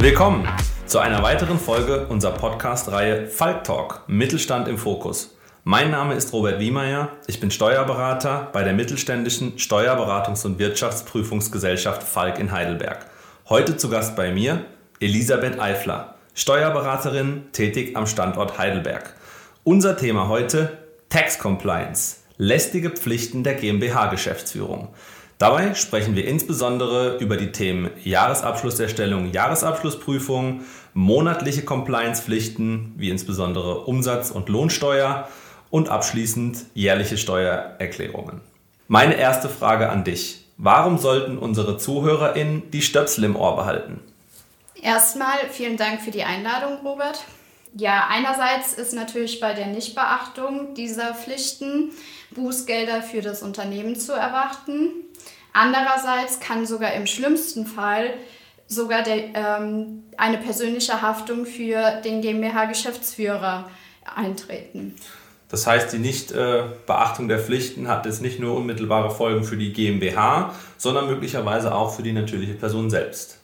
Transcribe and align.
Willkommen 0.00 0.48
zu 0.86 0.98
einer 0.98 1.22
weiteren 1.22 1.58
Folge 1.58 2.06
unserer 2.06 2.32
Podcast-Reihe 2.32 3.26
Falk 3.26 3.64
Talk 3.64 4.04
Mittelstand 4.06 4.66
im 4.66 4.78
Fokus. 4.78 5.36
Mein 5.62 5.90
Name 5.90 6.14
ist 6.14 6.32
Robert 6.32 6.58
Wiemeyer, 6.58 7.10
ich 7.26 7.38
bin 7.38 7.50
Steuerberater 7.50 8.48
bei 8.50 8.64
der 8.64 8.72
mittelständischen 8.72 9.58
Steuerberatungs- 9.58 10.46
und 10.46 10.58
Wirtschaftsprüfungsgesellschaft 10.58 12.02
Falk 12.02 12.38
in 12.38 12.50
Heidelberg. 12.50 13.04
Heute 13.50 13.76
zu 13.76 13.90
Gast 13.90 14.16
bei 14.16 14.32
mir 14.32 14.64
Elisabeth 15.00 15.60
Eifler, 15.60 16.14
Steuerberaterin, 16.32 17.52
tätig 17.52 17.94
am 17.94 18.06
Standort 18.06 18.56
Heidelberg. 18.56 19.14
Unser 19.64 19.98
Thema 19.98 20.28
heute 20.28 20.78
Tax 21.10 21.38
Compliance, 21.38 22.20
lästige 22.38 22.88
Pflichten 22.88 23.44
der 23.44 23.52
GmbH-Geschäftsführung. 23.56 24.94
Dabei 25.40 25.74
sprechen 25.74 26.16
wir 26.16 26.28
insbesondere 26.28 27.16
über 27.16 27.38
die 27.38 27.50
Themen 27.50 27.88
Jahresabschlusserstellung, 28.04 29.32
Jahresabschlussprüfung, 29.32 30.64
monatliche 30.92 31.64
Compliance-Pflichten 31.64 32.92
wie 32.98 33.08
insbesondere 33.08 33.86
Umsatz- 33.86 34.30
und 34.30 34.50
Lohnsteuer 34.50 35.30
und 35.70 35.88
abschließend 35.88 36.58
jährliche 36.74 37.16
Steuererklärungen. 37.16 38.42
Meine 38.86 39.14
erste 39.14 39.48
Frage 39.48 39.88
an 39.88 40.04
dich. 40.04 40.44
Warum 40.58 40.98
sollten 40.98 41.38
unsere 41.38 41.78
ZuhörerInnen 41.78 42.70
die 42.70 42.82
Stöpsel 42.82 43.24
im 43.24 43.34
Ohr 43.34 43.56
behalten? 43.56 43.98
Erstmal 44.74 45.38
vielen 45.50 45.78
Dank 45.78 46.02
für 46.02 46.10
die 46.10 46.24
Einladung, 46.24 46.84
Robert. 46.84 47.18
Ja, 47.74 48.08
einerseits 48.10 48.72
ist 48.72 48.92
natürlich 48.92 49.40
bei 49.40 49.54
der 49.54 49.66
Nichtbeachtung 49.66 50.74
dieser 50.74 51.14
Pflichten 51.14 51.90
Bußgelder 52.32 53.02
für 53.02 53.22
das 53.22 53.42
Unternehmen 53.42 53.96
zu 53.96 54.12
erwarten. 54.12 54.90
Andererseits 55.52 56.40
kann 56.40 56.66
sogar 56.66 56.92
im 56.94 57.06
schlimmsten 57.06 57.66
Fall 57.66 58.14
sogar 58.66 59.02
der, 59.02 59.34
ähm, 59.34 60.04
eine 60.16 60.38
persönliche 60.38 61.02
Haftung 61.02 61.44
für 61.46 62.00
den 62.04 62.22
GmbH-Geschäftsführer 62.22 63.68
eintreten. 64.16 64.94
Das 65.48 65.66
heißt, 65.66 65.92
die 65.92 65.98
Nichtbeachtung 65.98 67.26
der 67.26 67.40
Pflichten 67.40 67.88
hat 67.88 68.06
jetzt 68.06 68.22
nicht 68.22 68.38
nur 68.38 68.56
unmittelbare 68.56 69.10
Folgen 69.10 69.42
für 69.42 69.56
die 69.56 69.72
GmbH, 69.72 70.54
sondern 70.76 71.08
möglicherweise 71.08 71.74
auch 71.74 71.94
für 71.94 72.04
die 72.04 72.12
natürliche 72.12 72.54
Person 72.54 72.88
selbst. 72.88 73.38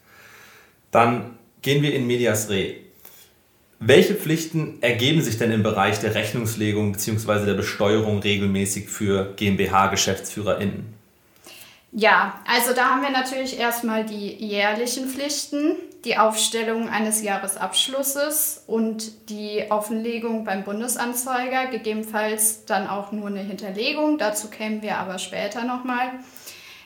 Dann 0.92 1.36
gehen 1.62 1.82
wir 1.82 1.92
in 1.92 2.06
Medias 2.06 2.48
Re. 2.48 2.85
Welche 3.78 4.14
Pflichten 4.14 4.78
ergeben 4.80 5.20
sich 5.20 5.38
denn 5.38 5.50
im 5.50 5.62
Bereich 5.62 6.00
der 6.00 6.14
Rechnungslegung 6.14 6.92
bzw. 6.92 7.44
der 7.44 7.54
Besteuerung 7.54 8.20
regelmäßig 8.20 8.88
für 8.88 9.34
GmbH-GeschäftsführerInnen? 9.36 10.94
Ja, 11.92 12.40
also 12.46 12.74
da 12.74 12.90
haben 12.90 13.02
wir 13.02 13.10
natürlich 13.10 13.58
erstmal 13.58 14.04
die 14.04 14.34
jährlichen 14.34 15.08
Pflichten, 15.08 15.76
die 16.04 16.16
Aufstellung 16.16 16.88
eines 16.88 17.22
Jahresabschlusses 17.22 18.64
und 18.66 19.28
die 19.30 19.64
Offenlegung 19.70 20.44
beim 20.44 20.64
Bundesanzeiger, 20.64 21.66
gegebenenfalls 21.66 22.64
dann 22.64 22.86
auch 22.86 23.12
nur 23.12 23.28
eine 23.28 23.40
Hinterlegung, 23.40 24.18
dazu 24.18 24.48
kämen 24.48 24.82
wir 24.82 24.98
aber 24.98 25.18
später 25.18 25.64
nochmal. 25.64 26.12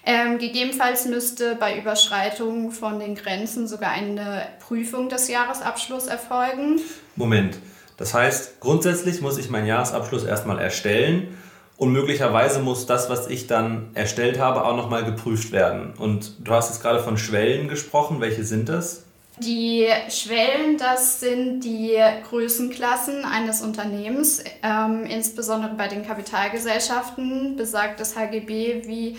Ähm, 0.04 0.38
gegebenenfalls 0.38 1.06
müsste 1.06 1.56
bei 1.56 1.78
Überschreitung 1.78 2.70
von 2.70 2.98
den 2.98 3.14
Grenzen 3.14 3.68
sogar 3.68 3.90
eine 3.90 4.46
Prüfung 4.66 5.08
des 5.08 5.28
Jahresabschlusses 5.28 6.08
erfolgen. 6.08 6.80
Moment, 7.16 7.58
das 7.96 8.14
heißt, 8.14 8.60
grundsätzlich 8.60 9.20
muss 9.20 9.36
ich 9.36 9.50
meinen 9.50 9.66
Jahresabschluss 9.66 10.24
erstmal 10.24 10.58
erstellen 10.58 11.36
und 11.76 11.92
möglicherweise 11.92 12.60
muss 12.60 12.86
das, 12.86 13.08
was 13.08 13.26
ich 13.28 13.46
dann 13.46 13.88
erstellt 13.94 14.38
habe, 14.38 14.64
auch 14.64 14.76
nochmal 14.76 15.04
geprüft 15.04 15.52
werden. 15.52 15.94
Und 15.96 16.34
du 16.46 16.52
hast 16.52 16.68
jetzt 16.68 16.82
gerade 16.82 17.02
von 17.02 17.16
Schwellen 17.16 17.68
gesprochen. 17.68 18.20
Welche 18.20 18.44
sind 18.44 18.68
das? 18.68 19.04
Die 19.38 19.86
Schwellen, 20.10 20.76
das 20.76 21.20
sind 21.20 21.60
die 21.60 21.96
Größenklassen 22.28 23.24
eines 23.24 23.62
Unternehmens. 23.62 24.44
Ähm, 24.62 25.04
insbesondere 25.04 25.72
bei 25.72 25.88
den 25.88 26.06
Kapitalgesellschaften 26.06 27.56
besagt 27.56 28.00
das 28.00 28.14
HGB, 28.14 28.82
wie, 28.86 29.16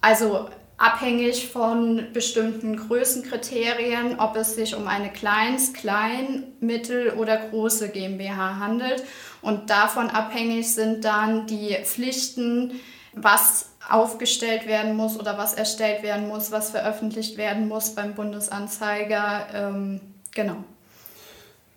also 0.00 0.48
abhängig 0.78 1.48
von 1.48 2.08
bestimmten 2.12 2.76
Größenkriterien, 2.76 4.18
ob 4.18 4.36
es 4.36 4.54
sich 4.54 4.74
um 4.74 4.86
eine 4.88 5.10
Kleins-, 5.10 5.72
Klein-, 5.72 6.44
Mittel- 6.60 7.10
oder 7.10 7.36
große 7.36 7.88
GmbH 7.88 8.58
handelt. 8.58 9.02
Und 9.42 9.70
davon 9.70 10.10
abhängig 10.10 10.74
sind 10.74 11.04
dann 11.04 11.46
die 11.46 11.76
Pflichten, 11.84 12.72
was 13.14 13.70
aufgestellt 13.88 14.66
werden 14.66 14.96
muss 14.96 15.18
oder 15.18 15.38
was 15.38 15.54
erstellt 15.54 16.02
werden 16.02 16.28
muss, 16.28 16.52
was 16.52 16.70
veröffentlicht 16.70 17.38
werden 17.38 17.68
muss 17.68 17.94
beim 17.94 18.14
Bundesanzeiger. 18.14 19.46
Ähm, 19.54 20.00
genau. 20.34 20.64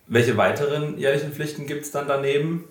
Welche 0.06 0.36
weiteren 0.36 0.98
jährlichen 0.98 1.32
Pflichten 1.32 1.66
gibt 1.66 1.84
es 1.84 1.92
dann 1.92 2.08
daneben? 2.08 2.64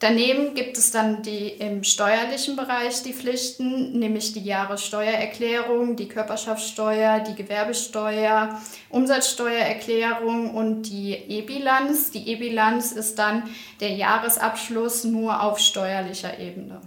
Daneben 0.00 0.54
gibt 0.54 0.78
es 0.78 0.92
dann 0.92 1.22
die 1.22 1.48
im 1.48 1.84
steuerlichen 1.84 2.56
Bereich 2.56 3.02
die 3.02 3.12
Pflichten, 3.12 3.98
nämlich 3.98 4.32
die 4.32 4.42
Jahressteuererklärung, 4.42 5.94
die 5.94 6.08
Körperschaftssteuer, 6.08 7.20
die 7.20 7.34
Gewerbesteuer, 7.34 8.58
Umsatzsteuererklärung 8.88 10.54
und 10.54 10.84
die 10.84 11.12
E-Bilanz. 11.12 12.12
Die 12.12 12.30
E-Bilanz 12.30 12.92
ist 12.92 13.18
dann 13.18 13.42
der 13.80 13.90
Jahresabschluss 13.90 15.04
nur 15.04 15.42
auf 15.42 15.58
steuerlicher 15.58 16.38
Ebene. 16.38 16.80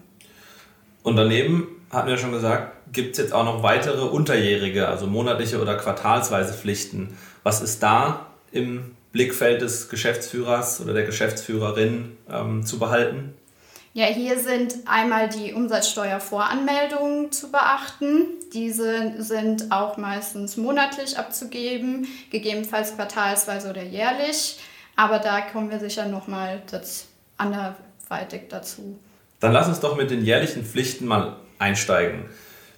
Und 1.03 1.15
daneben 1.15 1.67
hatten 1.91 2.07
wir 2.07 2.17
schon 2.17 2.31
gesagt, 2.31 2.93
gibt 2.93 3.11
es 3.11 3.19
jetzt 3.19 3.33
auch 3.33 3.45
noch 3.45 3.61
weitere 3.61 4.01
unterjährige, 4.01 4.87
also 4.87 5.05
monatliche 5.05 5.61
oder 5.61 5.77
quartalsweise 5.77 6.53
Pflichten. 6.53 7.15
Was 7.43 7.61
ist 7.61 7.83
da 7.83 8.25
im 8.51 8.95
Blickfeld 9.13 9.61
des 9.61 9.87
Geschäftsführers 9.87 10.81
oder 10.81 10.93
der 10.93 11.03
Geschäftsführerin 11.03 12.17
ähm, 12.29 12.65
zu 12.65 12.77
behalten? 12.79 13.33
Ja, 13.93 14.07
hier 14.07 14.39
sind 14.39 14.73
einmal 14.87 15.29
die 15.29 15.53
Umsatzsteuervoranmeldungen 15.53 17.31
zu 17.31 17.51
beachten. 17.51 18.25
Diese 18.51 19.21
sind 19.21 19.71
auch 19.71 19.97
meistens 19.97 20.57
monatlich 20.57 21.19
abzugeben, 21.19 22.07
gegebenenfalls 22.31 22.95
quartalsweise 22.95 23.69
oder 23.69 23.83
jährlich. 23.83 24.59
Aber 24.95 25.19
da 25.19 25.41
kommen 25.41 25.69
wir 25.69 25.79
sicher 25.79 26.07
nochmal 26.07 26.63
anderweitig 27.37 28.49
dazu. 28.49 28.99
Dann 29.39 29.51
lass 29.51 29.67
uns 29.67 29.79
doch 29.79 29.95
mit 29.95 30.09
den 30.09 30.25
jährlichen 30.25 30.65
Pflichten 30.65 31.05
mal 31.05 31.35
einsteigen. 31.59 32.25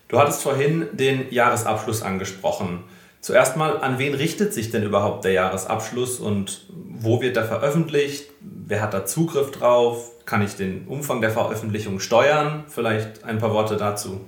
Du 0.10 0.20
hattest 0.20 0.44
vorhin 0.44 0.88
den 0.92 1.32
Jahresabschluss 1.32 2.02
angesprochen. 2.02 2.84
Zuerst 3.26 3.58
mal, 3.58 3.82
an 3.82 3.98
wen 3.98 4.14
richtet 4.14 4.54
sich 4.54 4.70
denn 4.70 4.84
überhaupt 4.84 5.26
der 5.26 5.32
Jahresabschluss 5.32 6.20
und 6.20 6.68
wo 6.70 7.24
wird 7.24 7.36
er 7.36 7.46
veröffentlicht? 7.46 8.30
Wer 8.40 8.84
hat 8.84 8.94
da 8.94 9.04
Zugriff 9.04 9.50
drauf? 9.50 10.12
Kann 10.28 10.44
ich 10.44 10.58
den 10.58 10.86
Umfang 10.88 11.22
der 11.22 11.32
Veröffentlichung 11.32 12.00
steuern? 12.00 12.66
Vielleicht 12.68 13.24
ein 13.24 13.40
paar 13.40 13.52
Worte 13.52 13.78
dazu. 13.78 14.22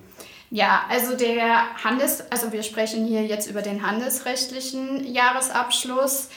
Ja, 0.50 0.81
also 0.90 1.16
der 1.16 1.75
Handels, 1.84 2.24
also 2.31 2.52
wir 2.52 2.63
sprechen 2.63 3.06
hier 3.06 3.24
jetzt 3.24 3.47
über 3.47 3.62
den 3.62 3.86
handelsrechtlichen 3.86 5.06
Jahresabschluss. 5.06 6.30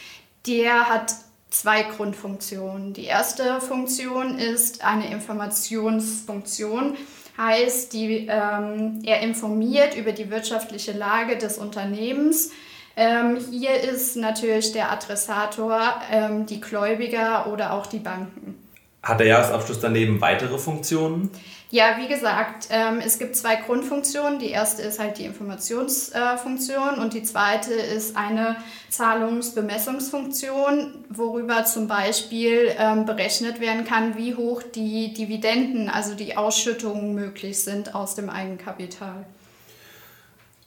Der 0.47 0.91
hat 0.91 1.15
zwei 1.49 1.85
Grundfunktionen. 1.85 2.93
Die 2.93 3.07
erste 3.07 3.63
Funktion 3.63 4.39
ist 4.39 4.85
eine 4.85 5.11
Informationsfunktion 5.11 6.99
heißt, 7.41 7.93
die, 7.93 8.27
ähm, 8.29 9.01
er 9.05 9.21
informiert 9.21 9.97
über 9.97 10.13
die 10.13 10.31
wirtschaftliche 10.31 10.93
Lage 10.93 11.39
des 11.39 11.59
Unternehmens. 11.59 12.51
Ähm, 12.97 13.39
hier 13.51 13.81
ist 13.81 14.17
natürlich 14.17 14.73
der 14.73 14.93
Adressator 14.93 15.95
ähm, 16.13 16.47
die 16.47 16.61
Gläubiger 16.61 17.51
oder 17.51 17.73
auch 17.73 17.87
die 17.87 17.99
Banken. 17.99 18.60
Hat 19.03 19.21
der 19.21 19.29
Jahresabschluss 19.29 19.81
daneben 19.81 20.21
weitere 20.21 20.59
Funktionen? 20.59 21.31
Ja, 21.73 21.99
wie 21.99 22.09
gesagt, 22.09 22.67
ähm, 22.71 23.01
es 23.05 23.21
gibt 23.21 23.37
zwei 23.37 23.55
Grundfunktionen. 23.57 24.41
Die 24.41 24.51
erste 24.51 24.83
ist 24.83 24.99
halt 24.99 25.19
die 25.19 25.25
Informationsfunktion 25.25 26.99
und 26.99 27.15
die 27.15 27.23
zweite 27.23 27.73
ist 27.73 28.17
eine 28.17 28.57
Zahlungsbemessungsfunktion, 28.89 31.05
worüber 31.09 31.65
zum 31.65 31.87
Beispiel 31.87 32.75
ähm, 32.77 33.07
berechnet 33.07 33.61
werden 33.61 33.85
kann, 33.85 34.19
wie 34.19 34.35
hoch 34.35 34.65
die 34.65 35.15
Dividenden, 35.15 35.89
also 35.89 36.15
die 36.15 36.37
Ausschüttungen 36.37 37.15
möglich 37.15 37.63
sind 37.63 37.95
aus 37.95 38.17
dem 38.17 38.29
Eigenkapital. 38.29 39.25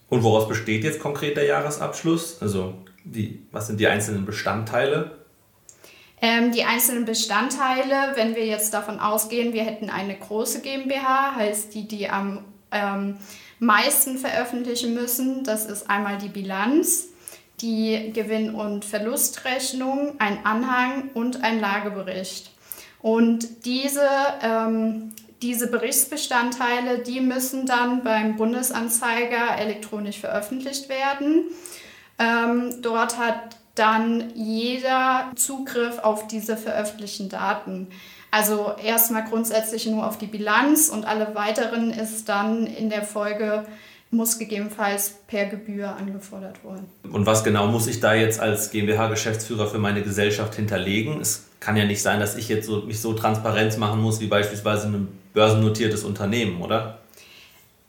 Und 0.07 0.23
woraus 0.23 0.47
besteht 0.47 0.85
jetzt 0.85 1.01
konkret 1.01 1.35
der 1.35 1.43
Jahresabschluss? 1.45 2.41
Also 2.41 2.75
die, 3.03 3.45
was 3.51 3.67
sind 3.67 3.81
die 3.81 3.87
einzelnen 3.87 4.25
Bestandteile? 4.25 5.17
Ähm, 6.23 6.53
die 6.53 6.63
einzelnen 6.63 7.03
Bestandteile, 7.03 8.13
wenn 8.15 8.33
wir 8.33 8.45
jetzt 8.45 8.73
davon 8.73 9.01
ausgehen, 9.01 9.51
wir 9.51 9.65
hätten 9.65 9.89
eine 9.89 10.15
große 10.15 10.61
GmbH, 10.61 11.35
heißt 11.35 11.73
die, 11.73 11.85
die 11.85 12.09
am 12.09 12.45
ähm, 12.71 13.17
meisten 13.59 14.17
veröffentlichen 14.17 14.93
müssen, 14.93 15.43
das 15.43 15.65
ist 15.65 15.89
einmal 15.89 16.17
die 16.19 16.29
Bilanz, 16.29 17.09
die 17.59 18.13
Gewinn- 18.13 18.55
und 18.55 18.85
Verlustrechnung, 18.85 20.13
ein 20.19 20.45
Anhang 20.45 21.09
und 21.13 21.43
ein 21.43 21.59
Lagebericht. 21.59 22.51
Und 23.01 23.65
diese, 23.65 24.07
ähm, 24.41 25.11
diese 25.41 25.67
Berichtsbestandteile, 25.67 26.99
die 26.99 27.19
müssen 27.19 27.65
dann 27.65 28.01
beim 28.01 28.37
Bundesanzeiger 28.37 29.57
elektronisch 29.57 30.21
veröffentlicht 30.21 30.87
werden. 30.87 31.47
Ähm, 32.17 32.81
dort 32.81 33.17
hat 33.17 33.57
dann 33.75 34.31
jeder 34.35 35.31
Zugriff 35.35 35.99
auf 35.99 36.27
diese 36.27 36.57
veröffentlichten 36.57 37.29
Daten. 37.29 37.87
Also 38.31 38.73
erstmal 38.83 39.23
grundsätzlich 39.23 39.85
nur 39.85 40.07
auf 40.07 40.17
die 40.17 40.27
Bilanz 40.27 40.89
und 40.89 41.05
alle 41.05 41.35
weiteren 41.35 41.91
ist 41.91 42.29
dann 42.29 42.65
in 42.65 42.89
der 42.89 43.03
Folge 43.03 43.65
muss 44.13 44.37
gegebenenfalls 44.37 45.15
per 45.27 45.45
Gebühr 45.47 45.95
angefordert 45.95 46.63
worden. 46.63 46.85
Und 47.11 47.25
was 47.25 47.43
genau 47.43 47.67
muss 47.67 47.87
ich 47.87 47.99
da 47.99 48.13
jetzt 48.13 48.39
als 48.39 48.71
GmbH-Geschäftsführer 48.71 49.67
für 49.67 49.79
meine 49.79 50.03
Gesellschaft 50.03 50.55
hinterlegen? 50.55 51.19
Es 51.19 51.47
kann 51.59 51.75
ja 51.75 51.85
nicht 51.85 52.01
sein, 52.01 52.19
dass 52.19 52.35
ich 52.35 52.47
jetzt 52.47 52.67
so, 52.67 52.81
mich 52.81 53.01
so 53.01 53.13
transparent 53.13 53.77
machen 53.77 54.01
muss 54.01 54.19
wie 54.19 54.27
beispielsweise 54.27 54.87
ein 54.87 55.07
börsennotiertes 55.33 56.03
Unternehmen, 56.03 56.61
oder? 56.61 56.99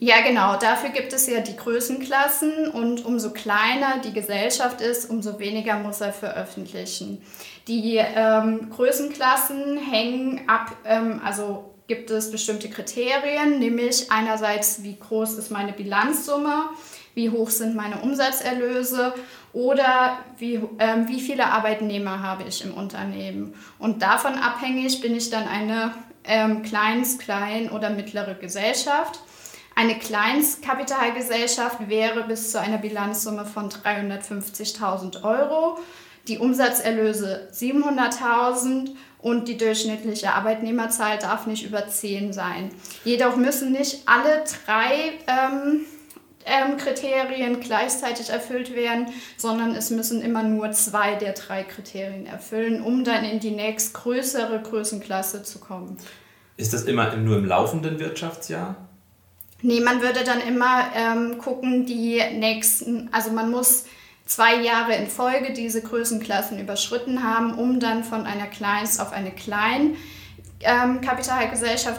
Ja, 0.04 0.20
genau. 0.20 0.58
Dafür 0.58 0.90
gibt 0.90 1.14
es 1.14 1.26
ja 1.28 1.40
die 1.40 1.56
Größenklassen 1.56 2.68
und 2.68 3.06
umso 3.06 3.30
kleiner 3.30 4.02
die 4.04 4.12
Gesellschaft 4.12 4.82
ist, 4.82 5.08
umso 5.08 5.38
weniger 5.38 5.78
muss 5.78 6.02
er 6.02 6.12
veröffentlichen. 6.12 7.22
Die 7.68 7.96
ähm, 7.96 8.68
Größenklassen 8.68 9.78
hängen 9.78 10.42
ab, 10.46 10.76
ähm, 10.84 11.22
also 11.24 11.74
gibt 11.86 12.10
es 12.10 12.30
bestimmte 12.30 12.68
Kriterien, 12.68 13.58
nämlich 13.60 14.12
einerseits, 14.12 14.82
wie 14.82 14.98
groß 14.98 15.38
ist 15.38 15.50
meine 15.50 15.72
Bilanzsumme, 15.72 16.68
wie 17.14 17.30
hoch 17.30 17.48
sind 17.48 17.74
meine 17.74 18.02
Umsatzerlöse 18.02 19.14
oder 19.54 20.18
wie, 20.36 20.60
ähm, 20.80 21.08
wie 21.08 21.20
viele 21.22 21.46
Arbeitnehmer 21.46 22.20
habe 22.22 22.42
ich 22.46 22.62
im 22.62 22.74
Unternehmen. 22.74 23.54
Und 23.78 24.02
davon 24.02 24.34
abhängig 24.34 25.00
bin 25.00 25.16
ich 25.16 25.30
dann 25.30 25.48
eine 25.48 25.94
ähm, 26.24 26.62
Kleins-, 26.62 27.16
Klein- 27.16 27.70
oder 27.70 27.88
mittlere 27.88 28.34
Gesellschaft. 28.34 29.20
Eine 29.76 29.98
Kleinstkapitalgesellschaft 29.98 31.88
wäre 31.88 32.24
bis 32.24 32.52
zu 32.52 32.60
einer 32.60 32.78
Bilanzsumme 32.78 33.44
von 33.44 33.70
350.000 33.70 35.24
Euro, 35.24 35.78
die 36.28 36.38
Umsatzerlöse 36.38 37.48
700.000 37.52 38.90
und 39.18 39.48
die 39.48 39.56
durchschnittliche 39.56 40.32
Arbeitnehmerzahl 40.32 41.18
darf 41.18 41.46
nicht 41.46 41.66
über 41.66 41.88
10 41.88 42.32
sein. 42.32 42.70
Jedoch 43.04 43.36
müssen 43.36 43.72
nicht 43.72 44.02
alle 44.06 44.44
drei 44.44 45.12
ähm, 45.26 45.80
ähm, 46.46 46.76
Kriterien 46.76 47.60
gleichzeitig 47.60 48.30
erfüllt 48.30 48.74
werden, 48.74 49.06
sondern 49.36 49.74
es 49.74 49.90
müssen 49.90 50.22
immer 50.22 50.42
nur 50.42 50.70
zwei 50.72 51.16
der 51.16 51.32
drei 51.32 51.64
Kriterien 51.64 52.26
erfüllen, 52.26 52.82
um 52.82 53.02
dann 53.02 53.24
in 53.24 53.40
die 53.40 53.50
nächstgrößere 53.50 54.62
Größenklasse 54.62 55.42
zu 55.42 55.58
kommen. 55.58 55.96
Ist 56.56 56.72
das 56.72 56.84
immer 56.84 57.16
nur 57.16 57.38
im 57.38 57.46
laufenden 57.46 57.98
Wirtschaftsjahr? 57.98 58.76
Nee, 59.66 59.80
man 59.80 60.02
würde 60.02 60.24
dann 60.24 60.42
immer 60.42 60.88
ähm, 60.94 61.38
gucken, 61.38 61.86
die 61.86 62.22
nächsten, 62.34 63.08
also 63.12 63.30
man 63.30 63.50
muss 63.50 63.86
zwei 64.26 64.56
Jahre 64.56 64.94
in 64.94 65.06
Folge 65.06 65.54
diese 65.54 65.80
Größenklassen 65.80 66.60
überschritten 66.60 67.24
haben, 67.24 67.54
um 67.54 67.80
dann 67.80 68.04
von 68.04 68.26
einer 68.26 68.46
Kleinst 68.46 69.00
auf 69.00 69.14
eine 69.14 69.30
Klein 69.30 69.96
ähm, 70.60 71.00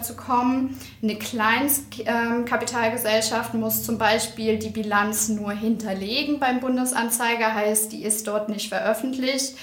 zu 0.03 0.15
kommen. 0.15 0.79
Eine 1.01 1.15
Kleinstkapitalgesellschaft 1.15 3.55
ähm, 3.55 3.61
muss 3.61 3.81
zum 3.81 3.97
Beispiel 3.97 4.59
die 4.59 4.69
Bilanz 4.69 5.29
nur 5.29 5.51
hinterlegen 5.51 6.39
beim 6.39 6.59
Bundesanzeiger, 6.59 7.51
heißt, 7.51 7.91
die 7.91 8.03
ist 8.03 8.27
dort 8.27 8.47
nicht 8.47 8.69
veröffentlicht. 8.69 9.55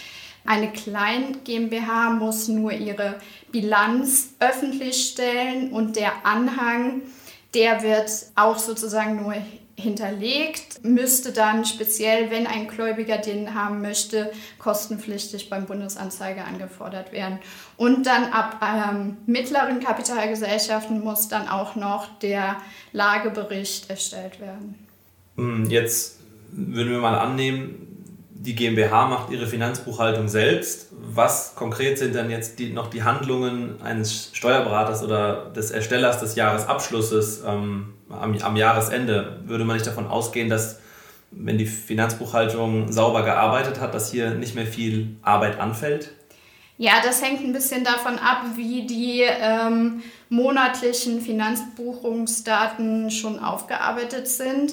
Eine 0.45 0.73
Klein 0.73 1.37
GmbH 1.45 2.11
muss 2.11 2.49
nur 2.49 2.73
ihre 2.73 3.15
Bilanz 3.53 4.31
öffentlich 4.41 5.11
stellen 5.11 5.71
und 5.71 5.95
der 5.95 6.27
Anhang, 6.27 7.03
der 7.55 7.83
wird 7.83 8.11
auch 8.35 8.59
sozusagen 8.59 9.23
nur 9.23 9.35
hinterlegt, 9.77 10.85
müsste 10.85 11.33
dann 11.33 11.65
speziell, 11.65 12.31
wenn 12.31 12.47
ein 12.47 12.69
Gläubiger 12.69 13.19
den 13.19 13.55
haben 13.55 13.81
möchte, 13.81 14.31
kostenpflichtig 14.59 15.51
beim 15.51 15.67
Bundesanzeiger 15.67 16.45
angefordert 16.45 17.13
werden. 17.13 17.39
Und 17.77 18.07
dann 18.07 18.25
ab 18.33 18.61
ähm, 18.63 19.17
mittleren 19.27 19.81
Kapitalgesellschaften 19.81 21.01
muss 21.03 21.29
dann 21.29 21.49
auch 21.49 21.75
noch 21.75 22.19
der 22.21 22.57
Lagebericht 22.93 23.91
erstellt 23.91 24.41
werden. 24.41 24.87
Hm, 25.37 25.69
jetzt 25.71 26.21
würden 26.53 26.93
wir 26.93 26.99
mal 26.99 27.19
annehmen, 27.19 27.92
die 28.43 28.57
GmbH 28.57 29.07
macht 29.07 29.31
ihre 29.31 29.47
Finanzbuchhaltung 29.47 30.27
selbst. 30.27 30.89
Was 30.91 31.55
konkret 31.55 31.99
sind 31.99 32.15
dann 32.15 32.29
jetzt 32.29 32.59
die, 32.59 32.73
noch 32.73 32.91
die 32.91 33.05
Handlungen 33.05 33.81
eines 33.83 34.31
Steuerberaters 34.33 35.05
oder 35.05 35.51
des 35.51 35.71
Erstellers 35.71 36.19
des 36.19 36.35
Jahresabschlusses 36.35 37.45
ähm, 37.47 37.95
am, 38.09 38.37
am 38.37 38.57
Jahresende? 38.57 39.41
Würde 39.45 39.65
man 39.65 39.77
nicht 39.77 39.87
davon 39.87 40.09
ausgehen, 40.09 40.49
dass 40.49 40.81
wenn 41.31 41.57
die 41.57 41.67
Finanzbuchhaltung 41.67 42.91
sauber 42.91 43.23
gearbeitet 43.23 43.81
hat, 43.81 43.95
dass 43.95 44.11
hier 44.11 44.31
nicht 44.31 44.57
mehr 44.57 44.67
viel 44.67 45.17
Arbeit 45.23 45.61
anfällt? 45.61 46.11
Ja, 46.79 46.95
das 47.03 47.23
hängt 47.23 47.45
ein 47.45 47.53
bisschen 47.53 47.85
davon 47.85 48.19
ab, 48.19 48.43
wie 48.57 48.87
die 48.87 49.21
ähm, 49.23 50.03
monatlichen 50.31 51.21
Finanzbuchungsdaten 51.21 53.11
schon 53.13 53.39
aufgearbeitet 53.39 54.27
sind. 54.27 54.73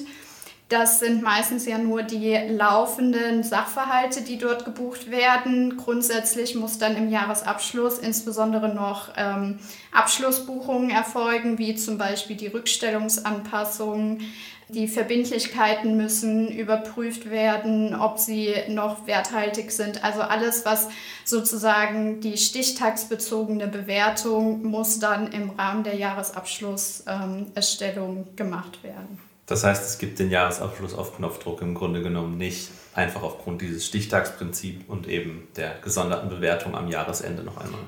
Das 0.70 1.00
sind 1.00 1.22
meistens 1.22 1.66
ja 1.66 1.76
nur 1.78 2.04
die 2.04 2.32
laufenden 2.32 3.42
Sachverhalte, 3.42 4.22
die 4.22 4.38
dort 4.38 4.64
gebucht 4.64 5.10
werden. 5.10 5.76
Grundsätzlich 5.76 6.54
muss 6.54 6.78
dann 6.78 6.96
im 6.96 7.10
Jahresabschluss 7.10 7.98
insbesondere 7.98 8.72
noch 8.72 9.08
ähm, 9.16 9.58
Abschlussbuchungen 9.90 10.90
erfolgen, 10.90 11.58
wie 11.58 11.74
zum 11.74 11.98
Beispiel 11.98 12.36
die 12.36 12.46
Rückstellungsanpassungen. 12.46 14.20
Die 14.68 14.86
Verbindlichkeiten 14.86 15.96
müssen 15.96 16.46
überprüft 16.46 17.28
werden, 17.28 17.96
ob 17.96 18.20
sie 18.20 18.54
noch 18.68 19.08
werthaltig 19.08 19.72
sind. 19.72 20.04
Also 20.04 20.20
alles, 20.20 20.64
was 20.64 20.86
sozusagen 21.24 22.20
die 22.20 22.38
stichtagsbezogene 22.38 23.66
Bewertung 23.66 24.62
muss 24.62 25.00
dann 25.00 25.32
im 25.32 25.50
Rahmen 25.50 25.82
der 25.82 25.96
Jahresabschlusserstellung 25.96 28.18
ähm, 28.18 28.36
gemacht 28.36 28.84
werden. 28.84 29.29
Das 29.50 29.64
heißt, 29.64 29.84
es 29.84 29.98
gibt 29.98 30.20
den 30.20 30.30
Jahresabschluss 30.30 30.94
auf 30.94 31.16
Knopfdruck 31.16 31.60
im 31.60 31.74
Grunde 31.74 32.02
genommen 32.02 32.38
nicht, 32.38 32.70
einfach 32.94 33.24
aufgrund 33.24 33.62
dieses 33.62 33.84
Stichtagsprinzips 33.84 34.84
und 34.86 35.08
eben 35.08 35.48
der 35.56 35.74
gesonderten 35.82 36.28
Bewertung 36.28 36.76
am 36.76 36.86
Jahresende 36.86 37.42
noch 37.42 37.56
einmal. 37.56 37.80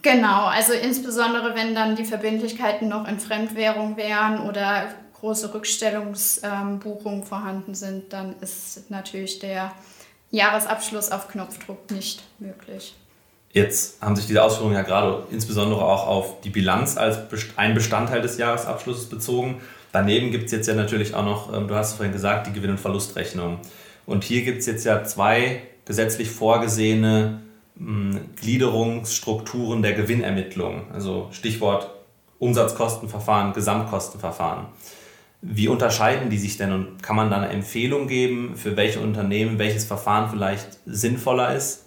Genau, 0.00 0.44
also 0.44 0.74
insbesondere 0.74 1.56
wenn 1.56 1.74
dann 1.74 1.96
die 1.96 2.04
Verbindlichkeiten 2.04 2.88
noch 2.88 3.08
in 3.08 3.18
Fremdwährung 3.18 3.96
wären 3.96 4.48
oder 4.48 4.84
große 5.18 5.52
Rückstellungsbuchungen 5.52 7.24
vorhanden 7.24 7.74
sind, 7.74 8.12
dann 8.12 8.36
ist 8.40 8.88
natürlich 8.88 9.40
der 9.40 9.72
Jahresabschluss 10.30 11.10
auf 11.10 11.26
Knopfdruck 11.26 11.90
nicht 11.90 12.22
möglich. 12.38 12.94
Jetzt 13.50 14.00
haben 14.00 14.14
sich 14.14 14.26
diese 14.26 14.44
Ausführungen 14.44 14.76
ja 14.76 14.82
gerade 14.82 15.24
insbesondere 15.32 15.84
auch 15.84 16.06
auf 16.06 16.40
die 16.42 16.50
Bilanz 16.50 16.96
als 16.96 17.18
ein 17.56 17.74
Bestandteil 17.74 18.22
des 18.22 18.38
Jahresabschlusses 18.38 19.08
bezogen. 19.08 19.60
Daneben 19.98 20.30
gibt 20.30 20.44
es 20.44 20.52
jetzt 20.52 20.68
ja 20.68 20.74
natürlich 20.74 21.12
auch 21.16 21.24
noch, 21.24 21.52
ähm, 21.52 21.66
du 21.66 21.74
hast 21.74 21.90
es 21.90 21.94
vorhin 21.94 22.12
gesagt, 22.12 22.46
die 22.46 22.52
Gewinn- 22.52 22.70
und 22.70 22.78
Verlustrechnung. 22.78 23.58
Und 24.06 24.22
hier 24.22 24.42
gibt 24.42 24.60
es 24.60 24.66
jetzt 24.66 24.84
ja 24.84 25.02
zwei 25.02 25.62
gesetzlich 25.84 26.30
vorgesehene 26.30 27.40
hm, 27.76 28.20
Gliederungsstrukturen 28.36 29.82
der 29.82 29.94
Gewinnermittlung. 29.94 30.82
Also 30.92 31.26
Stichwort 31.32 31.90
Umsatzkostenverfahren, 32.38 33.52
Gesamtkostenverfahren. 33.54 34.66
Wie 35.40 35.66
unterscheiden 35.66 36.30
die 36.30 36.38
sich 36.38 36.58
denn 36.58 36.72
und 36.72 37.02
kann 37.02 37.16
man 37.16 37.28
da 37.28 37.38
eine 37.38 37.48
Empfehlung 37.48 38.06
geben, 38.06 38.54
für 38.54 38.76
welche 38.76 39.00
Unternehmen 39.00 39.58
welches 39.58 39.84
Verfahren 39.84 40.30
vielleicht 40.30 40.78
sinnvoller 40.86 41.56
ist? 41.56 41.86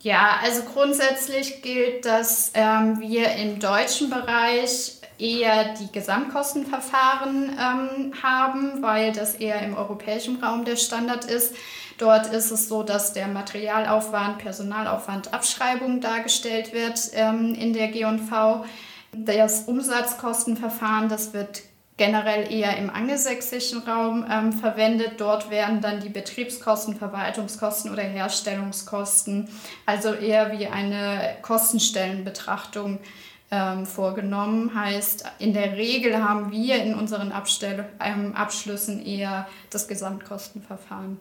Ja, 0.00 0.40
also 0.42 0.62
grundsätzlich 0.62 1.62
gilt, 1.62 2.06
dass 2.06 2.50
ähm, 2.54 2.98
wir 2.98 3.30
im 3.36 3.60
deutschen 3.60 4.10
Bereich 4.10 5.01
eher 5.22 5.74
die 5.74 5.90
Gesamtkostenverfahren 5.92 7.50
ähm, 7.50 8.12
haben, 8.22 8.82
weil 8.82 9.12
das 9.12 9.36
eher 9.36 9.62
im 9.62 9.76
europäischen 9.76 10.42
Raum 10.42 10.64
der 10.64 10.76
Standard 10.76 11.24
ist. 11.24 11.54
Dort 11.98 12.26
ist 12.26 12.50
es 12.50 12.68
so, 12.68 12.82
dass 12.82 13.12
der 13.12 13.28
Materialaufwand, 13.28 14.38
Personalaufwand, 14.38 15.32
Abschreibung 15.32 16.00
dargestellt 16.00 16.72
wird 16.72 16.98
ähm, 17.12 17.54
in 17.54 17.72
der 17.72 17.88
G&V. 17.88 18.64
Das 19.12 19.64
Umsatzkostenverfahren, 19.64 21.08
das 21.08 21.32
wird 21.32 21.62
generell 21.98 22.50
eher 22.52 22.76
im 22.78 22.90
angelsächsischen 22.90 23.82
Raum 23.82 24.26
ähm, 24.28 24.52
verwendet. 24.52 25.20
Dort 25.20 25.50
werden 25.50 25.80
dann 25.80 26.00
die 26.00 26.08
Betriebskosten, 26.08 26.96
Verwaltungskosten 26.96 27.92
oder 27.92 28.02
Herstellungskosten, 28.02 29.48
also 29.86 30.14
eher 30.14 30.58
wie 30.58 30.66
eine 30.66 31.36
Kostenstellenbetrachtung 31.42 32.98
ähm, 33.52 33.86
vorgenommen. 33.86 34.74
Heißt, 34.74 35.26
in 35.38 35.52
der 35.52 35.76
Regel 35.76 36.24
haben 36.24 36.50
wir 36.50 36.82
in 36.82 36.94
unseren 36.94 37.30
Abstell 37.30 37.84
ähm, 38.00 38.34
Abschlüssen 38.34 39.04
eher 39.04 39.46
das 39.70 39.86
Gesamtkostenverfahren. 39.86 41.18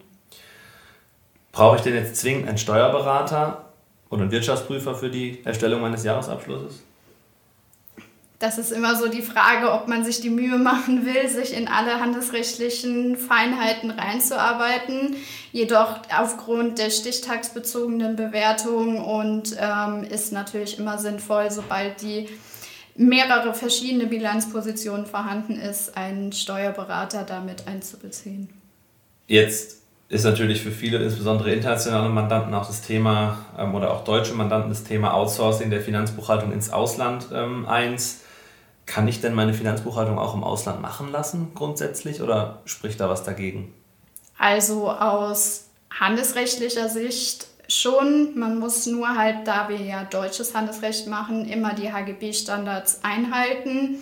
Brauche 1.51 1.75
ich 1.75 1.81
denn 1.81 1.93
jetzt 1.93 2.15
zwingend 2.15 2.47
einen 2.47 2.57
Steuerberater 2.57 3.65
oder 4.09 4.21
einen 4.21 4.31
Wirtschaftsprüfer 4.31 4.95
für 4.95 5.09
die 5.09 5.43
Erstellung 5.43 5.81
meines 5.81 6.05
Jahresabschlusses? 6.05 6.83
Das 8.41 8.57
ist 8.57 8.71
immer 8.71 8.95
so 8.95 9.07
die 9.07 9.21
Frage, 9.21 9.71
ob 9.71 9.87
man 9.87 10.03
sich 10.03 10.19
die 10.19 10.31
Mühe 10.31 10.57
machen 10.57 11.05
will, 11.05 11.29
sich 11.29 11.55
in 11.55 11.67
alle 11.67 11.99
handelsrechtlichen 11.99 13.15
Feinheiten 13.15 13.91
reinzuarbeiten. 13.91 15.15
Jedoch 15.51 15.99
aufgrund 16.17 16.79
der 16.79 16.89
stichtagsbezogenen 16.89 18.15
Bewertung 18.15 19.03
und 19.03 19.55
ähm, 19.59 20.03
ist 20.03 20.33
natürlich 20.33 20.79
immer 20.79 20.97
sinnvoll, 20.97 21.51
sobald 21.51 22.01
die 22.01 22.29
mehrere 22.95 23.53
verschiedene 23.53 24.07
Bilanzpositionen 24.07 25.05
vorhanden 25.05 25.59
ist, 25.59 25.95
einen 25.95 26.31
Steuerberater 26.33 27.23
damit 27.23 27.67
einzubeziehen. 27.67 28.49
Jetzt 29.27 29.77
ist 30.09 30.25
natürlich 30.25 30.61
für 30.61 30.71
viele, 30.71 30.97
insbesondere 30.97 31.53
internationale 31.53 32.09
Mandanten, 32.09 32.53
auch 32.53 32.67
das 32.67 32.81
Thema 32.81 33.45
ähm, 33.57 33.75
oder 33.75 33.93
auch 33.93 34.03
deutsche 34.03 34.33
Mandanten 34.33 34.69
das 34.69 34.83
Thema 34.83 35.13
Outsourcing 35.13 35.69
der 35.69 35.81
Finanzbuchhaltung 35.81 36.51
ins 36.51 36.71
Ausland 36.71 37.27
ähm, 37.33 37.67
eins. 37.67 38.21
Kann 38.85 39.07
ich 39.07 39.21
denn 39.21 39.33
meine 39.33 39.53
Finanzbuchhaltung 39.53 40.19
auch 40.19 40.33
im 40.33 40.43
Ausland 40.43 40.81
machen 40.81 41.11
lassen, 41.11 41.53
grundsätzlich, 41.55 42.21
oder 42.21 42.61
spricht 42.65 42.99
da 42.99 43.09
was 43.09 43.23
dagegen? 43.23 43.73
Also 44.37 44.89
aus 44.89 45.65
handelsrechtlicher 45.91 46.89
Sicht 46.89 47.47
schon. 47.67 48.37
Man 48.37 48.59
muss 48.59 48.85
nur 48.85 49.15
halt, 49.15 49.47
da 49.47 49.69
wir 49.69 49.77
ja 49.77 50.03
deutsches 50.03 50.55
Handelsrecht 50.55 51.07
machen, 51.07 51.47
immer 51.47 51.73
die 51.73 51.91
HGB-Standards 51.91 53.03
einhalten. 53.03 53.99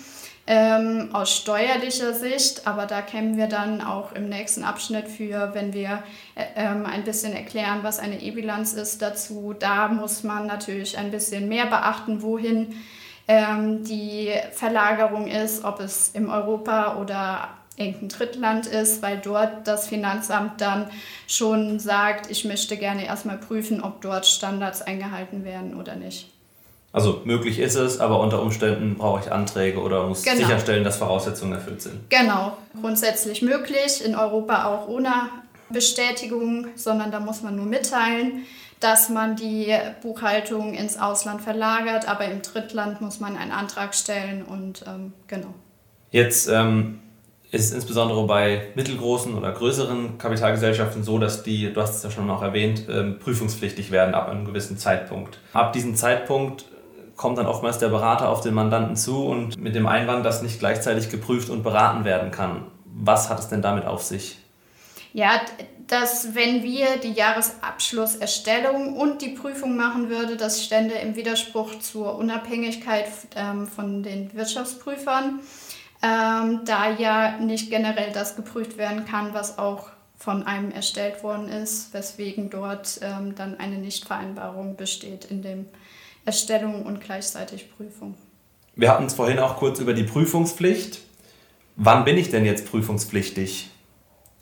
Ähm, 0.52 1.10
aus 1.14 1.36
steuerlicher 1.36 2.16
Sicht, 2.16 2.66
aber 2.66 2.88
da 2.88 3.04
kämen 3.04 3.38
wir 3.38 3.46
dann 3.46 3.82
auch 3.82 4.14
im 4.14 4.30
nächsten 4.30 4.64
Abschnitt 4.64 5.08
für, 5.08 5.54
wenn 5.54 5.74
wir 5.74 6.02
äh, 6.34 6.46
ähm, 6.56 6.88
ein 6.88 7.04
bisschen 7.04 7.34
erklären, 7.34 7.82
was 7.84 8.00
eine 8.00 8.20
E-Bilanz 8.20 8.74
ist, 8.74 9.04
dazu. 9.04 9.54
Da 9.60 9.90
muss 9.90 10.24
man 10.24 10.48
natürlich 10.48 10.98
ein 10.98 11.12
bisschen 11.12 11.50
mehr 11.50 11.68
beachten, 11.68 12.24
wohin 12.24 12.74
ähm, 13.30 13.84
die 13.84 14.32
Verlagerung 14.54 15.28
ist, 15.28 15.64
ob 15.64 15.80
es 15.80 16.10
im 16.10 16.32
Europa 16.32 16.96
oder 17.00 17.50
irgendein 17.78 18.10
Drittland 18.10 18.66
ist, 18.66 19.04
weil 19.04 19.22
dort 19.24 19.68
das 19.68 19.88
Finanzamt 19.88 20.60
dann 20.60 20.88
schon 21.28 21.80
sagt, 21.80 22.30
ich 22.32 22.44
möchte 22.44 22.76
gerne 22.76 23.06
erstmal 23.06 23.38
prüfen, 23.38 23.84
ob 23.84 24.02
dort 24.02 24.26
Standards 24.26 24.82
eingehalten 24.82 25.46
werden 25.46 25.80
oder 25.80 25.96
nicht. 25.96 26.32
Also 26.92 27.22
möglich 27.24 27.60
ist 27.60 27.76
es, 27.76 28.00
aber 28.00 28.20
unter 28.20 28.42
Umständen 28.42 28.96
brauche 28.96 29.24
ich 29.24 29.32
Anträge 29.32 29.80
oder 29.80 30.08
muss 30.08 30.24
genau. 30.24 30.38
sicherstellen, 30.38 30.84
dass 30.84 30.98
Voraussetzungen 30.98 31.54
erfüllt 31.54 31.84
sind. 31.84 32.10
Genau, 32.10 32.58
grundsätzlich 32.82 33.44
möglich, 33.44 34.04
in 34.04 34.16
Europa 34.16 34.66
auch 34.66 34.88
ohne 34.88 35.14
Bestätigung, 35.70 36.66
sondern 36.76 37.12
da 37.12 37.20
muss 37.20 37.44
man 37.44 37.56
nur 37.56 37.68
mitteilen 37.68 38.48
dass 38.80 39.10
man 39.10 39.36
die 39.36 39.76
Buchhaltung 40.02 40.74
ins 40.74 40.98
Ausland 40.98 41.42
verlagert, 41.42 42.08
aber 42.08 42.26
im 42.26 42.42
Drittland 42.42 43.02
muss 43.02 43.20
man 43.20 43.36
einen 43.36 43.52
Antrag 43.52 43.94
stellen 43.94 44.44
und 44.44 44.86
ähm, 44.88 45.14
genau. 45.28 45.54
Jetzt 46.12 46.48
ähm, 46.48 47.00
ist 47.52 47.66
es 47.66 47.72
insbesondere 47.72 48.26
bei 48.26 48.68
mittelgroßen 48.76 49.36
oder 49.36 49.52
größeren 49.52 50.18
Kapitalgesellschaften 50.18 51.04
so, 51.04 51.18
dass 51.20 51.44
die, 51.44 51.74
du 51.74 51.82
hast 51.82 51.96
es 51.96 52.04
ja 52.04 52.12
schon 52.12 52.28
noch 52.28 52.42
erwähnt, 52.42 52.86
ähm, 52.90 53.20
prüfungspflichtig 53.20 53.92
werden 53.92 54.16
ab 54.16 54.30
einem 54.30 54.46
gewissen 54.46 54.78
Zeitpunkt. 54.78 55.40
Ab 55.54 55.74
diesem 55.74 55.96
Zeitpunkt 55.96 56.66
kommt 57.16 57.38
dann 57.38 57.48
oftmals 57.48 57.80
der 57.80 57.90
Berater 57.90 58.30
auf 58.30 58.42
den 58.42 58.54
Mandanten 58.54 58.96
zu 58.96 59.26
und 59.26 59.60
mit 59.60 59.76
dem 59.76 59.88
Einwand, 59.88 60.26
dass 60.26 60.42
nicht 60.42 60.60
gleichzeitig 60.60 61.10
geprüft 61.10 61.50
und 61.50 61.64
beraten 61.64 62.06
werden 62.06 62.32
kann. 62.32 62.68
Was 62.86 63.30
hat 63.30 63.40
es 63.40 63.50
denn 63.50 63.62
damit 63.62 63.86
auf 63.86 64.04
sich? 64.04 64.38
Ja, 65.14 65.42
dass 65.88 66.36
wenn 66.36 66.62
wir 66.62 66.98
die 66.98 67.14
Jahresabschlusserstellung 67.14 68.96
und 68.96 69.22
die 69.22 69.30
Prüfung 69.30 69.76
machen 69.76 70.10
würde, 70.10 70.38
das 70.38 70.64
stände 70.64 70.94
im 70.96 71.16
Widerspruch 71.16 71.80
zur 71.80 72.16
Unabhängigkeit 72.16 73.08
ähm, 73.36 73.68
von 73.68 74.04
den 74.04 74.32
Wirtschaftsprüfern, 74.36 75.40
ähm, 76.04 76.62
da 76.66 76.92
ja 76.92 77.40
nicht 77.40 77.72
generell 77.72 78.12
das 78.12 78.36
geprüft 78.36 78.78
werden 78.78 79.06
kann, 79.06 79.34
was 79.34 79.58
auch 79.58 79.90
von 80.16 80.44
einem 80.44 80.72
erstellt 80.72 81.24
worden 81.24 81.50
ist, 81.50 81.94
weswegen 81.94 82.50
dort 82.50 83.00
ähm, 83.02 83.34
dann 83.36 83.60
eine 83.60 83.78
Nichtvereinbarung 83.78 84.76
besteht 84.76 85.26
in 85.26 85.42
dem 85.42 85.66
Erstellung 86.26 86.86
und 86.86 87.02
gleichzeitig 87.02 87.76
Prüfung. 87.76 88.16
Wir 88.76 88.92
hatten 88.92 89.06
es 89.06 89.14
vorhin 89.14 89.40
auch 89.40 89.58
kurz 89.58 89.80
über 89.80 89.94
die 89.94 90.04
Prüfungspflicht. 90.04 91.00
Wann 91.78 92.06
bin 92.06 92.18
ich 92.18 92.30
denn 92.30 92.46
jetzt 92.46 92.70
prüfungspflichtig? 92.70 93.70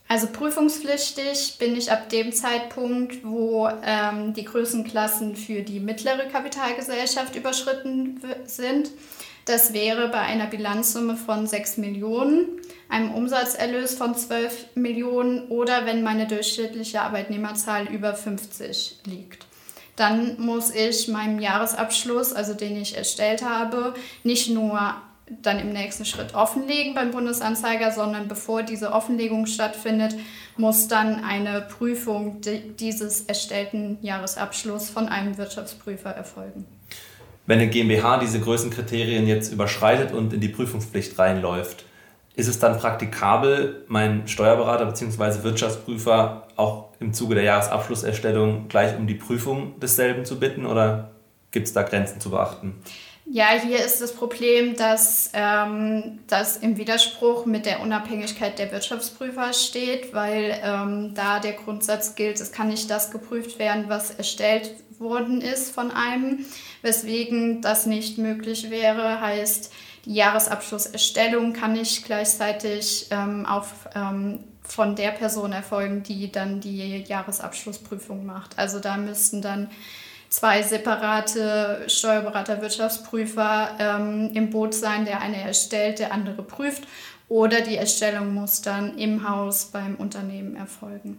Also 0.09 0.27
prüfungspflichtig 0.27 1.57
bin 1.59 1.75
ich 1.75 1.91
ab 1.91 2.09
dem 2.09 2.31
Zeitpunkt, 2.31 3.25
wo 3.25 3.69
ähm, 3.83 4.33
die 4.33 4.45
Größenklassen 4.45 5.35
für 5.35 5.63
die 5.63 5.81
mittlere 5.81 6.27
Kapitalgesellschaft 6.31 7.35
überschritten 7.35 8.21
sind. 8.45 8.91
Das 9.43 9.73
wäre 9.73 10.09
bei 10.09 10.19
einer 10.19 10.47
Bilanzsumme 10.47 11.17
von 11.17 11.47
6 11.47 11.77
Millionen, 11.77 12.47
einem 12.89 13.13
Umsatzerlös 13.13 13.95
von 13.95 14.15
12 14.15 14.75
Millionen 14.75 15.47
oder 15.47 15.85
wenn 15.85 16.03
meine 16.03 16.27
durchschnittliche 16.27 17.01
Arbeitnehmerzahl 17.01 17.87
über 17.87 18.13
50 18.13 18.99
liegt. 19.05 19.45
Dann 19.97 20.39
muss 20.39 20.69
ich 20.69 21.07
meinem 21.07 21.39
Jahresabschluss, 21.39 22.31
also 22.31 22.53
den 22.53 22.79
ich 22.79 22.95
erstellt 22.95 23.41
habe, 23.41 23.95
nicht 24.23 24.49
nur 24.49 24.95
dann 25.41 25.59
im 25.59 25.73
nächsten 25.73 26.05
Schritt 26.05 26.33
offenlegen 26.33 26.93
beim 26.93 27.11
Bundesanzeiger, 27.11 27.91
sondern 27.91 28.27
bevor 28.27 28.63
diese 28.63 28.93
Offenlegung 28.93 29.45
stattfindet, 29.45 30.15
muss 30.55 30.87
dann 30.87 31.23
eine 31.23 31.61
Prüfung 31.61 32.41
dieses 32.79 33.21
erstellten 33.21 33.97
Jahresabschlusses 34.01 34.89
von 34.89 35.07
einem 35.07 35.37
Wirtschaftsprüfer 35.37 36.11
erfolgen. 36.11 36.65
Wenn 37.45 37.59
eine 37.59 37.69
GmbH 37.69 38.17
diese 38.17 38.39
Größenkriterien 38.39 39.27
jetzt 39.27 39.53
überschreitet 39.53 40.13
und 40.13 40.33
in 40.33 40.41
die 40.41 40.49
Prüfungspflicht 40.49 41.17
reinläuft, 41.17 41.85
ist 42.35 42.47
es 42.47 42.59
dann 42.59 42.77
praktikabel, 42.77 43.83
meinen 43.87 44.27
Steuerberater 44.27 44.85
bzw. 44.85 45.43
Wirtschaftsprüfer 45.43 46.47
auch 46.55 46.89
im 46.99 47.13
Zuge 47.13 47.35
der 47.35 47.43
Jahresabschlusserstellung 47.43 48.67
gleich 48.67 48.97
um 48.97 49.07
die 49.07 49.15
Prüfung 49.15 49.79
desselben 49.79 50.23
zu 50.23 50.39
bitten 50.39 50.65
oder 50.65 51.11
gibt 51.51 51.67
es 51.67 51.73
da 51.73 51.83
Grenzen 51.83 52.19
zu 52.19 52.29
beachten? 52.29 52.75
Ja, 53.29 53.49
hier 53.61 53.83
ist 53.83 53.99
das 53.99 54.13
Problem, 54.13 54.77
dass 54.77 55.31
ähm, 55.33 56.19
das 56.27 56.55
im 56.55 56.77
Widerspruch 56.77 57.45
mit 57.45 57.65
der 57.65 57.81
Unabhängigkeit 57.81 58.57
der 58.57 58.71
Wirtschaftsprüfer 58.71 59.51
steht, 59.51 60.13
weil 60.13 60.57
ähm, 60.63 61.13
da 61.13 61.39
der 61.39 61.53
Grundsatz 61.53 62.15
gilt, 62.15 62.39
es 62.39 62.53
kann 62.53 62.69
nicht 62.69 62.89
das 62.89 63.11
geprüft 63.11 63.59
werden, 63.59 63.89
was 63.89 64.11
erstellt 64.11 64.71
worden 64.97 65.41
ist 65.41 65.75
von 65.75 65.91
einem, 65.91 66.45
weswegen 66.81 67.61
das 67.61 67.85
nicht 67.85 68.17
möglich 68.17 68.69
wäre, 68.69 69.19
heißt, 69.19 69.73
die 70.05 70.13
Jahresabschlusserstellung 70.13 71.51
kann 71.51 71.73
nicht 71.73 72.05
gleichzeitig 72.05 73.07
ähm, 73.11 73.45
auf, 73.45 73.89
ähm, 73.93 74.39
von 74.63 74.95
der 74.95 75.11
Person 75.11 75.51
erfolgen, 75.51 76.01
die 76.01 76.31
dann 76.31 76.61
die 76.61 77.03
Jahresabschlussprüfung 77.05 78.25
macht. 78.25 78.57
Also 78.57 78.79
da 78.79 78.95
müssten 78.95 79.41
dann 79.41 79.69
zwei 80.29 80.61
separate 80.61 81.83
Steuerberater, 81.87 82.61
Wirtschaftsprüfer 82.61 83.69
ähm, 83.79 84.31
im 84.33 84.49
Boot 84.49 84.73
sein, 84.73 85.05
der 85.05 85.21
eine 85.21 85.41
erstellt, 85.41 85.99
der 85.99 86.13
andere 86.13 86.43
prüft. 86.43 86.83
Oder 87.29 87.61
die 87.61 87.75
Erstellung 87.75 88.33
muss 88.33 88.61
dann 88.61 88.97
im 88.97 89.27
Haus 89.27 89.65
beim 89.65 89.95
Unternehmen 89.95 90.55
erfolgen. 90.55 91.17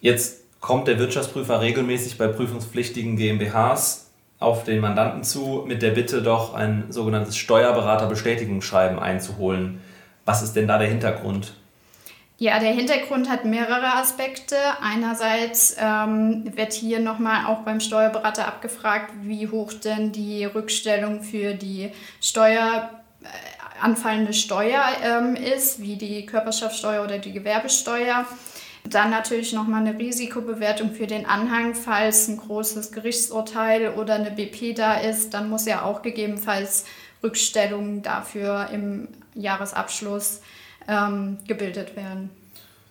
Jetzt 0.00 0.42
kommt 0.60 0.88
der 0.88 0.98
Wirtschaftsprüfer 0.98 1.60
regelmäßig 1.60 2.18
bei 2.18 2.28
prüfungspflichtigen 2.28 3.16
GmbHs 3.16 4.10
auf 4.38 4.64
den 4.64 4.80
Mandanten 4.80 5.22
zu 5.24 5.64
mit 5.66 5.82
der 5.82 5.90
Bitte, 5.90 6.22
doch 6.22 6.54
ein 6.54 6.86
sogenanntes 6.90 7.36
Steuerberaterbestätigungsschreiben 7.36 8.98
einzuholen. 8.98 9.80
Was 10.24 10.42
ist 10.42 10.54
denn 10.54 10.68
da 10.68 10.78
der 10.78 10.88
Hintergrund? 10.88 11.54
Ja, 12.42 12.58
der 12.58 12.72
Hintergrund 12.72 13.28
hat 13.28 13.44
mehrere 13.44 13.96
Aspekte. 13.96 14.56
Einerseits 14.80 15.76
ähm, 15.78 16.50
wird 16.56 16.72
hier 16.72 16.98
nochmal 16.98 17.44
auch 17.44 17.64
beim 17.64 17.80
Steuerberater 17.80 18.48
abgefragt, 18.48 19.12
wie 19.20 19.46
hoch 19.48 19.74
denn 19.74 20.10
die 20.10 20.46
Rückstellung 20.46 21.22
für 21.22 21.52
die 21.52 21.92
Steuer, 22.22 23.02
äh, 23.22 23.26
anfallende 23.82 24.32
Steuer 24.32 24.82
ähm, 25.04 25.36
ist, 25.36 25.82
wie 25.82 25.96
die 25.96 26.24
Körperschaftssteuer 26.24 27.04
oder 27.04 27.18
die 27.18 27.32
Gewerbesteuer. 27.32 28.24
Dann 28.84 29.10
natürlich 29.10 29.52
nochmal 29.52 29.86
eine 29.86 29.98
Risikobewertung 29.98 30.92
für 30.92 31.06
den 31.06 31.26
Anhang, 31.26 31.74
falls 31.74 32.26
ein 32.28 32.38
großes 32.38 32.90
Gerichtsurteil 32.92 33.90
oder 33.90 34.14
eine 34.14 34.30
BP 34.30 34.72
da 34.74 34.94
ist, 34.94 35.34
dann 35.34 35.50
muss 35.50 35.66
ja 35.66 35.82
auch 35.82 36.00
gegebenenfalls 36.00 36.86
Rückstellungen 37.22 38.00
dafür 38.00 38.70
im 38.72 39.08
Jahresabschluss 39.34 40.40
ähm, 40.88 41.38
gebildet 41.46 41.96
werden. 41.96 42.30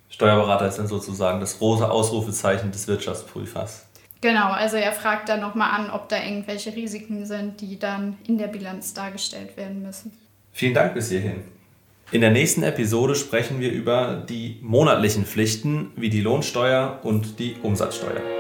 Steuerberater 0.10 0.68
ist 0.68 0.80
dann 0.80 0.88
sozusagen 0.88 1.40
das 1.40 1.60
große 1.60 1.90
Ausrufezeichen 1.90 2.72
des 2.72 2.88
Wirtschaftsprüfers. 2.88 3.86
Genau, 4.22 4.48
also 4.52 4.76
er 4.76 4.92
fragt 4.92 5.30
dann 5.30 5.40
nochmal 5.40 5.80
an, 5.80 5.92
ob 5.92 6.10
da 6.10 6.22
irgendwelche 6.22 6.76
Risiken 6.76 7.26
sind, 7.26 7.62
die 7.62 7.80
dann 7.80 8.18
in 8.28 8.38
der 8.38 8.48
Bilanz 8.48 8.94
dargestellt 8.94 9.56
werden 9.56 9.82
müssen. 9.82 10.12
Vielen 10.52 10.74
Dank 10.74 10.94
bis 10.94 11.10
hierhin. 11.10 11.44
In 12.12 12.22
der 12.22 12.32
nächsten 12.32 12.64
Episode 12.64 13.16
sprechen 13.16 13.60
wir 13.60 13.72
über 13.72 14.16
die 14.28 14.58
monatlichen 14.62 15.26
Pflichten 15.26 15.92
wie 15.96 16.10
die 16.10 16.22
Lohnsteuer 16.22 17.00
und 17.04 17.40
die 17.40 17.56
Umsatzsteuer. 17.62 18.39